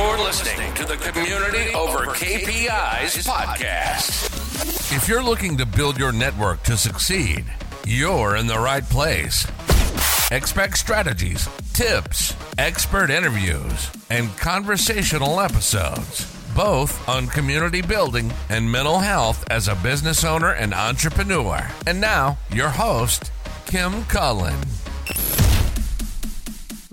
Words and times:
You're 0.00 0.18
listening 0.18 0.72
to 0.76 0.86
the 0.86 0.96
Community 0.96 1.74
Over 1.74 2.06
KPIs 2.06 3.28
podcast. 3.28 4.96
If 4.96 5.06
you're 5.06 5.22
looking 5.22 5.58
to 5.58 5.66
build 5.66 5.98
your 5.98 6.10
network 6.10 6.62
to 6.62 6.78
succeed, 6.78 7.44
you're 7.86 8.36
in 8.36 8.46
the 8.46 8.58
right 8.58 8.82
place. 8.82 9.46
Expect 10.32 10.78
strategies, 10.78 11.46
tips, 11.74 12.34
expert 12.56 13.10
interviews, 13.10 13.90
and 14.08 14.34
conversational 14.38 15.38
episodes, 15.38 16.24
both 16.56 17.06
on 17.06 17.26
community 17.26 17.82
building 17.82 18.32
and 18.48 18.72
mental 18.72 19.00
health 19.00 19.44
as 19.50 19.68
a 19.68 19.74
business 19.74 20.24
owner 20.24 20.52
and 20.52 20.72
entrepreneur. 20.72 21.68
And 21.86 22.00
now, 22.00 22.38
your 22.54 22.70
host, 22.70 23.30
Kim 23.66 24.04
Cullen. 24.04 24.56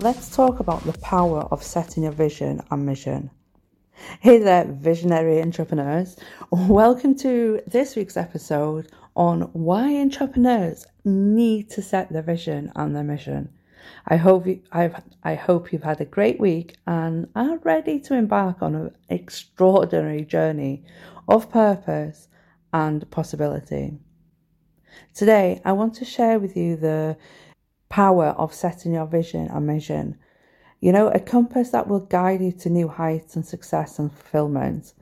Let's 0.00 0.30
talk 0.30 0.60
about 0.60 0.84
the 0.84 0.96
power 1.00 1.40
of 1.50 1.60
setting 1.60 2.04
your 2.04 2.12
vision 2.12 2.60
and 2.70 2.86
mission. 2.86 3.32
Hey 4.20 4.38
there, 4.38 4.64
visionary 4.64 5.42
entrepreneurs. 5.42 6.14
Welcome 6.52 7.16
to 7.16 7.60
this 7.66 7.96
week's 7.96 8.16
episode 8.16 8.92
on 9.16 9.40
why 9.54 9.96
entrepreneurs 9.96 10.86
need 11.04 11.70
to 11.70 11.82
set 11.82 12.12
their 12.12 12.22
vision 12.22 12.70
and 12.76 12.94
their 12.94 13.02
mission. 13.02 13.48
I 14.06 14.18
hope 14.18 14.46
you, 14.46 14.62
I've, 14.70 15.02
I 15.24 15.34
hope 15.34 15.72
you've 15.72 15.82
had 15.82 16.00
a 16.00 16.04
great 16.04 16.38
week 16.38 16.76
and 16.86 17.28
are 17.34 17.58
ready 17.64 17.98
to 17.98 18.14
embark 18.14 18.62
on 18.62 18.76
an 18.76 18.94
extraordinary 19.08 20.24
journey 20.24 20.84
of 21.26 21.50
purpose 21.50 22.28
and 22.72 23.10
possibility. 23.10 23.98
Today, 25.12 25.60
I 25.64 25.72
want 25.72 25.94
to 25.94 26.04
share 26.04 26.38
with 26.38 26.56
you 26.56 26.76
the 26.76 27.16
power 27.88 28.28
of 28.38 28.54
setting 28.54 28.94
your 28.94 29.06
vision 29.06 29.48
and 29.48 29.66
mission. 29.66 30.18
You 30.80 30.92
know, 30.92 31.08
a 31.08 31.20
compass 31.20 31.70
that 31.70 31.88
will 31.88 32.00
guide 32.00 32.40
you 32.40 32.52
to 32.52 32.70
new 32.70 32.88
heights 32.88 33.34
and 33.34 33.44
success 33.44 33.98
and 33.98 34.12
fulfillment. 34.12 34.94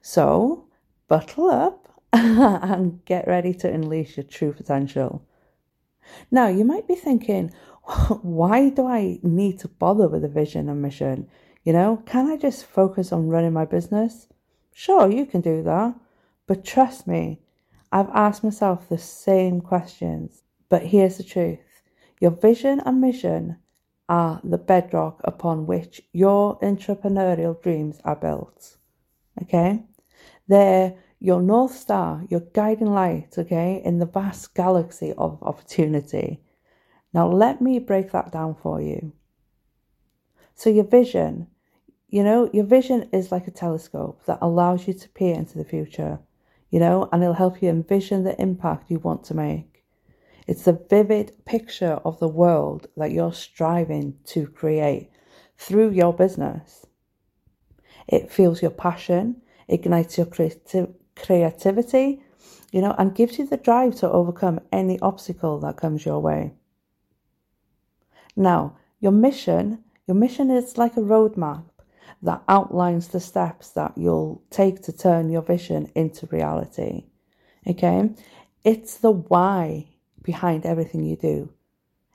So, 0.00 0.66
buckle 1.06 1.50
up 1.50 2.00
and 2.12 3.04
get 3.04 3.26
ready 3.26 3.52
to 3.54 3.70
unleash 3.70 4.16
your 4.16 4.24
true 4.24 4.52
potential. 4.52 5.22
Now, 6.30 6.48
you 6.48 6.64
might 6.64 6.88
be 6.88 6.94
thinking, 6.94 7.52
why 8.22 8.70
do 8.70 8.86
I 8.86 9.18
need 9.22 9.58
to 9.60 9.68
bother 9.68 10.08
with 10.08 10.24
a 10.24 10.28
vision 10.28 10.68
and 10.68 10.80
mission? 10.80 11.28
You 11.64 11.72
know, 11.72 12.02
can 12.06 12.30
I 12.30 12.36
just 12.36 12.64
focus 12.64 13.12
on 13.12 13.28
running 13.28 13.52
my 13.52 13.66
business? 13.66 14.26
Sure, 14.72 15.10
you 15.10 15.26
can 15.26 15.40
do 15.40 15.62
that. 15.64 15.94
But 16.46 16.64
trust 16.64 17.06
me, 17.06 17.40
I've 17.92 18.08
asked 18.10 18.44
myself 18.44 18.88
the 18.88 18.98
same 18.98 19.60
questions. 19.60 20.42
But 20.68 20.86
here's 20.86 21.18
the 21.18 21.24
truth 21.24 21.58
your 22.20 22.32
vision 22.32 22.80
and 22.80 23.00
mission 23.00 23.56
are 24.08 24.40
the 24.42 24.58
bedrock 24.58 25.20
upon 25.24 25.66
which 25.66 26.00
your 26.12 26.58
entrepreneurial 26.60 27.60
dreams 27.62 28.00
are 28.04 28.16
built. 28.16 28.76
Okay? 29.42 29.84
They're 30.48 30.94
your 31.20 31.42
North 31.42 31.74
Star, 31.74 32.24
your 32.30 32.40
guiding 32.40 32.92
light, 32.92 33.34
okay, 33.36 33.82
in 33.84 33.98
the 33.98 34.06
vast 34.06 34.54
galaxy 34.54 35.12
of 35.18 35.42
opportunity. 35.42 36.40
Now, 37.12 37.28
let 37.28 37.60
me 37.60 37.78
break 37.78 38.12
that 38.12 38.30
down 38.30 38.54
for 38.54 38.80
you. 38.80 39.12
So, 40.54 40.70
your 40.70 40.84
vision, 40.84 41.48
you 42.08 42.22
know, 42.22 42.48
your 42.52 42.64
vision 42.64 43.08
is 43.12 43.32
like 43.32 43.46
a 43.48 43.52
telescope 43.52 44.24
that 44.26 44.38
allows 44.40 44.86
you 44.86 44.94
to 44.94 45.08
peer 45.10 45.34
into 45.34 45.58
the 45.58 45.64
future, 45.64 46.20
you 46.70 46.78
know, 46.78 47.08
and 47.12 47.22
it'll 47.22 47.34
help 47.34 47.62
you 47.62 47.68
envision 47.68 48.24
the 48.24 48.40
impact 48.40 48.90
you 48.90 48.98
want 48.98 49.24
to 49.24 49.34
make. 49.34 49.77
It's 50.48 50.64
the 50.64 50.72
vivid 50.88 51.44
picture 51.44 52.00
of 52.06 52.18
the 52.20 52.26
world 52.26 52.86
that 52.96 53.12
you're 53.12 53.34
striving 53.34 54.16
to 54.28 54.46
create 54.46 55.10
through 55.58 55.90
your 55.90 56.14
business. 56.14 56.86
It 58.08 58.32
fuels 58.32 58.62
your 58.62 58.70
passion, 58.70 59.42
ignites 59.68 60.16
your 60.16 60.26
creati- 60.26 60.94
creativity, 61.14 62.22
you 62.72 62.80
know, 62.80 62.94
and 62.96 63.14
gives 63.14 63.38
you 63.38 63.46
the 63.46 63.58
drive 63.58 63.96
to 63.96 64.10
overcome 64.10 64.60
any 64.72 64.98
obstacle 65.00 65.60
that 65.60 65.76
comes 65.76 66.06
your 66.06 66.20
way. 66.20 66.54
Now, 68.34 68.78
your 69.00 69.12
mission, 69.12 69.84
your 70.06 70.14
mission 70.14 70.50
is 70.50 70.78
like 70.78 70.96
a 70.96 71.00
roadmap 71.00 71.64
that 72.22 72.42
outlines 72.48 73.08
the 73.08 73.20
steps 73.20 73.68
that 73.72 73.98
you'll 73.98 74.42
take 74.48 74.80
to 74.84 74.92
turn 74.96 75.28
your 75.28 75.42
vision 75.42 75.92
into 75.94 76.26
reality. 76.28 77.04
Okay? 77.66 78.08
It's 78.64 78.96
the 78.96 79.10
why 79.10 79.88
behind 80.32 80.66
everything 80.66 81.02
you 81.04 81.16
do. 81.16 81.48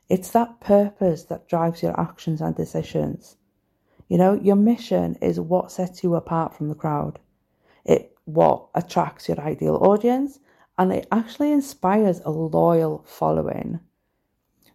It's 0.08 0.30
that 0.30 0.60
purpose 0.60 1.24
that 1.24 1.48
drives 1.48 1.82
your 1.82 2.00
actions 2.00 2.42
and 2.42 2.56
decisions. 2.56 3.38
You 4.08 4.20
know, 4.20 4.34
your 4.36 4.56
mission 4.56 5.18
is 5.20 5.40
what 5.40 5.72
sets 5.72 6.04
you 6.04 6.14
apart 6.14 6.54
from 6.54 6.70
the 6.70 6.76
crowd. 6.84 7.18
It 7.84 8.16
what 8.26 8.68
attracts 8.76 9.28
your 9.28 9.42
ideal 9.42 9.78
audience 9.78 10.38
and 10.78 10.94
it 10.94 11.08
actually 11.12 11.52
inspires 11.52 12.20
a 12.20 12.30
loyal 12.30 13.04
following. 13.08 13.80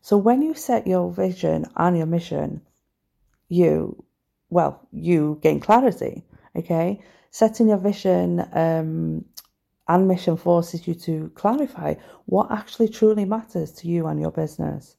So 0.02 0.16
when 0.16 0.42
you 0.42 0.54
set 0.54 0.88
your 0.88 1.12
vision 1.12 1.64
and 1.76 1.96
your 1.96 2.06
mission, 2.06 2.62
you 3.48 4.04
well, 4.50 4.80
you 4.90 5.38
gain 5.42 5.60
clarity. 5.60 6.24
Okay, 6.56 7.00
setting 7.30 7.68
your 7.68 7.82
vision 7.90 8.44
um, 8.52 9.24
and 9.88 10.06
mission 10.06 10.36
forces 10.36 10.86
you 10.86 10.94
to 10.94 11.30
clarify 11.34 11.94
what 12.26 12.50
actually 12.50 12.88
truly 12.88 13.24
matters 13.24 13.72
to 13.72 13.88
you 13.88 14.06
and 14.06 14.20
your 14.20 14.30
business. 14.30 14.96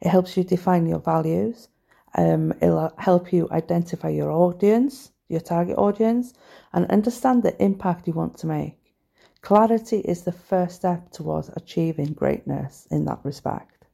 It 0.00 0.08
helps 0.08 0.36
you 0.36 0.44
define 0.44 0.86
your 0.86 0.98
values. 0.98 1.68
Um, 2.16 2.52
it'll 2.60 2.92
help 2.98 3.32
you 3.32 3.48
identify 3.50 4.08
your 4.08 4.30
audience, 4.30 5.12
your 5.28 5.40
target 5.40 5.78
audience, 5.78 6.34
and 6.72 6.90
understand 6.90 7.42
the 7.42 7.60
impact 7.62 8.06
you 8.06 8.12
want 8.12 8.36
to 8.38 8.46
make. 8.46 8.94
Clarity 9.40 9.98
is 9.98 10.22
the 10.22 10.32
first 10.32 10.76
step 10.76 11.10
towards 11.10 11.50
achieving 11.54 12.12
greatness 12.12 12.88
in 12.90 13.04
that 13.04 13.20
respect. 13.24 13.86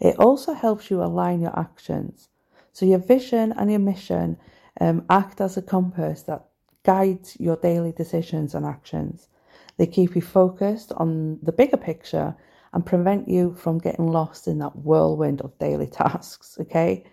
It 0.00 0.18
also 0.18 0.52
helps 0.52 0.90
you 0.90 1.02
align 1.02 1.40
your 1.40 1.58
actions. 1.58 2.28
So 2.72 2.84
your 2.84 2.98
vision 2.98 3.52
and 3.52 3.70
your 3.70 3.80
mission 3.80 4.38
um, 4.80 5.04
act 5.08 5.40
as 5.40 5.56
a 5.56 5.62
compass 5.62 6.22
that 6.22 6.46
guides 6.82 7.36
your 7.40 7.56
daily 7.56 7.92
decisions 7.92 8.54
and 8.54 8.66
actions. 8.66 9.28
They 9.76 9.86
keep 9.86 10.16
you 10.16 10.22
focused 10.22 10.92
on 10.92 11.38
the 11.42 11.52
bigger 11.52 11.76
picture 11.76 12.34
and 12.72 12.84
prevent 12.84 13.28
you 13.28 13.54
from 13.54 13.78
getting 13.78 14.06
lost 14.06 14.48
in 14.48 14.58
that 14.58 14.76
whirlwind 14.76 15.40
of 15.40 15.58
daily 15.58 15.86
tasks, 16.02 16.56
okay? 16.60 17.04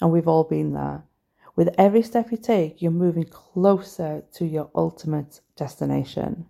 And 0.00 0.10
we've 0.10 0.28
all 0.28 0.44
been 0.44 0.72
there. 0.72 1.04
With 1.54 1.74
every 1.76 2.02
step 2.02 2.30
you 2.30 2.38
take, 2.38 2.80
you're 2.80 2.90
moving 2.90 3.24
closer 3.24 4.24
to 4.34 4.46
your 4.46 4.70
ultimate 4.74 5.40
destination. 5.56 6.46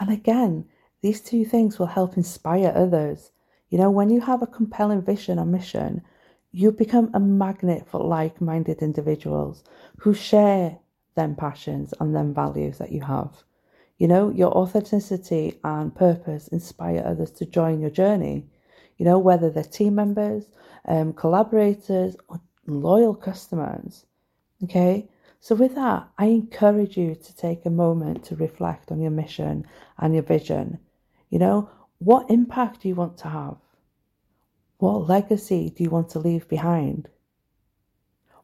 And 0.00 0.10
again, 0.10 0.66
these 1.02 1.20
two 1.20 1.44
things 1.44 1.78
will 1.78 1.86
help 1.86 2.16
inspire 2.16 2.72
others. 2.74 3.30
You 3.68 3.78
know, 3.78 3.90
when 3.90 4.10
you 4.10 4.20
have 4.22 4.42
a 4.42 4.46
compelling 4.46 5.02
vision 5.02 5.38
and 5.38 5.52
mission, 5.52 6.02
you 6.50 6.72
become 6.72 7.10
a 7.14 7.20
magnet 7.20 7.86
for 7.88 8.00
like 8.00 8.40
minded 8.40 8.82
individuals 8.82 9.62
who 9.98 10.14
share 10.14 10.78
them 11.14 11.36
passions 11.36 11.94
and 12.00 12.14
them 12.14 12.34
values 12.34 12.78
that 12.78 12.92
you 12.92 13.02
have. 13.02 13.44
You 13.98 14.08
know, 14.08 14.30
your 14.30 14.52
authenticity 14.52 15.58
and 15.64 15.94
purpose 15.94 16.48
inspire 16.48 17.02
others 17.04 17.30
to 17.32 17.46
join 17.46 17.80
your 17.80 17.90
journey. 17.90 18.46
You 18.98 19.04
know, 19.04 19.18
whether 19.18 19.50
they're 19.50 19.64
team 19.64 19.94
members, 19.94 20.46
um, 20.86 21.12
collaborators, 21.12 22.16
or 22.28 22.40
loyal 22.66 23.14
customers. 23.14 24.04
Okay, 24.64 25.08
so 25.40 25.54
with 25.54 25.74
that, 25.74 26.08
I 26.18 26.26
encourage 26.26 26.96
you 26.96 27.14
to 27.14 27.36
take 27.36 27.64
a 27.64 27.70
moment 27.70 28.24
to 28.24 28.36
reflect 28.36 28.90
on 28.90 29.00
your 29.00 29.10
mission 29.10 29.66
and 29.98 30.14
your 30.14 30.22
vision. 30.22 30.78
You 31.30 31.38
know, 31.38 31.70
what 31.98 32.30
impact 32.30 32.82
do 32.82 32.88
you 32.88 32.94
want 32.94 33.18
to 33.18 33.28
have? 33.28 33.56
What 34.78 35.08
legacy 35.08 35.70
do 35.70 35.82
you 35.82 35.90
want 35.90 36.10
to 36.10 36.18
leave 36.18 36.48
behind? 36.48 37.08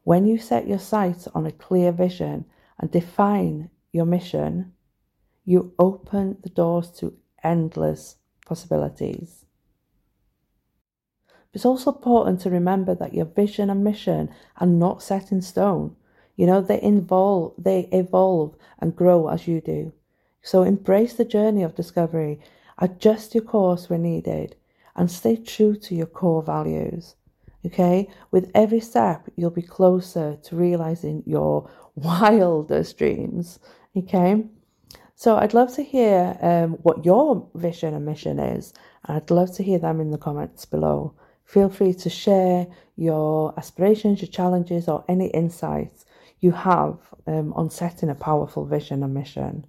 When 0.03 0.25
you 0.25 0.37
set 0.37 0.67
your 0.67 0.79
sights 0.79 1.27
on 1.33 1.45
a 1.45 1.51
clear 1.51 1.91
vision 1.91 2.45
and 2.79 2.91
define 2.91 3.69
your 3.91 4.05
mission, 4.05 4.72
you 5.45 5.73
open 5.77 6.37
the 6.41 6.49
doors 6.49 6.89
to 6.91 7.17
endless 7.43 8.17
possibilities. 8.45 9.45
It's 11.53 11.65
also 11.65 11.93
important 11.93 12.41
to 12.41 12.49
remember 12.49 12.95
that 12.95 13.13
your 13.13 13.25
vision 13.25 13.69
and 13.69 13.83
mission 13.83 14.29
are 14.57 14.67
not 14.67 15.03
set 15.03 15.31
in 15.31 15.41
stone. 15.41 15.95
You 16.35 16.47
know, 16.47 16.61
they 16.61 16.81
involve, 16.81 17.53
they 17.57 17.81
evolve 17.91 18.55
and 18.79 18.95
grow 18.95 19.27
as 19.27 19.47
you 19.47 19.61
do. 19.61 19.93
So 20.41 20.63
embrace 20.63 21.13
the 21.13 21.25
journey 21.25 21.61
of 21.61 21.75
discovery, 21.75 22.39
adjust 22.79 23.35
your 23.35 23.43
course 23.43 23.89
when 23.89 24.01
needed, 24.01 24.55
and 24.95 25.11
stay 25.11 25.35
true 25.35 25.75
to 25.75 25.95
your 25.95 26.07
core 26.07 26.41
values. 26.41 27.15
Okay, 27.65 28.09
with 28.29 28.51
every 28.53 28.81
step, 28.81 29.29
you'll 29.37 29.49
be 29.49 29.61
closer 29.61 30.35
to 30.43 30.55
realizing 30.55 31.23
your 31.25 31.69
wildest 31.95 32.97
dreams. 32.97 33.59
Okay, 33.95 34.43
so 35.15 35.37
I'd 35.37 35.53
love 35.53 35.73
to 35.75 35.83
hear 35.83 36.37
um, 36.41 36.71
what 36.83 37.05
your 37.05 37.47
vision 37.55 37.93
and 37.93 38.05
mission 38.05 38.39
is. 38.39 38.73
And 39.05 39.17
I'd 39.17 39.31
love 39.31 39.53
to 39.55 39.63
hear 39.63 39.79
them 39.79 40.01
in 40.01 40.11
the 40.11 40.17
comments 40.17 40.65
below. 40.65 41.13
Feel 41.45 41.69
free 41.69 41.93
to 41.93 42.09
share 42.09 42.67
your 42.95 43.53
aspirations, 43.57 44.21
your 44.21 44.29
challenges, 44.29 44.87
or 44.87 45.05
any 45.07 45.27
insights 45.27 46.05
you 46.39 46.51
have 46.51 46.97
um, 47.27 47.53
on 47.53 47.69
setting 47.69 48.09
a 48.09 48.15
powerful 48.15 48.65
vision 48.65 49.03
and 49.03 49.13
mission. 49.13 49.65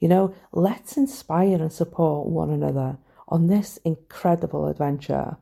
You 0.00 0.08
know, 0.08 0.34
let's 0.52 0.96
inspire 0.96 1.56
and 1.56 1.72
support 1.72 2.28
one 2.28 2.50
another 2.50 2.98
on 3.28 3.46
this 3.46 3.78
incredible 3.84 4.68
adventure. 4.68 5.36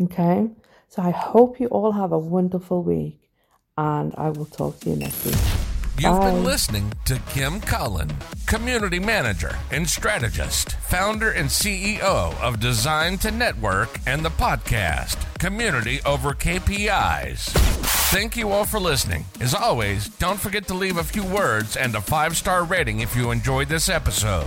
Okay? 0.00 0.50
So 0.88 1.02
I 1.02 1.10
hope 1.10 1.60
you 1.60 1.66
all 1.68 1.92
have 1.92 2.12
a 2.12 2.18
wonderful 2.18 2.82
week 2.82 3.30
and 3.76 4.14
I 4.16 4.30
will 4.30 4.46
talk 4.46 4.80
to 4.80 4.90
you 4.90 4.96
next 4.96 5.24
week. 5.24 5.67
You've 6.00 6.20
been 6.20 6.44
listening 6.44 6.92
to 7.06 7.18
Kim 7.30 7.60
Cullen, 7.60 8.08
Community 8.46 9.00
Manager 9.00 9.58
and 9.72 9.88
Strategist, 9.88 10.76
founder 10.76 11.32
and 11.32 11.48
CEO 11.48 12.40
of 12.40 12.60
Design 12.60 13.18
to 13.18 13.32
Network 13.32 13.98
and 14.06 14.24
the 14.24 14.30
podcast, 14.30 15.16
Community 15.40 15.98
Over 16.06 16.34
KPIs. 16.34 17.50
Thank 18.12 18.36
you 18.36 18.50
all 18.50 18.64
for 18.64 18.78
listening. 18.78 19.24
As 19.40 19.54
always, 19.54 20.08
don't 20.08 20.38
forget 20.38 20.68
to 20.68 20.74
leave 20.74 20.98
a 20.98 21.04
few 21.04 21.24
words 21.24 21.76
and 21.76 21.96
a 21.96 22.00
five 22.00 22.36
star 22.36 22.62
rating 22.62 23.00
if 23.00 23.16
you 23.16 23.32
enjoyed 23.32 23.68
this 23.68 23.88
episode. 23.88 24.46